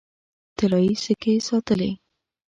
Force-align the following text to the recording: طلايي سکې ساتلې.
طلايي 0.57 0.93
سکې 1.03 1.33
ساتلې. 1.47 1.91